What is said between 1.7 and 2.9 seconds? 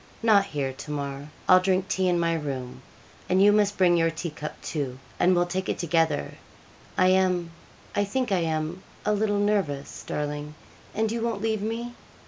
tea in my room;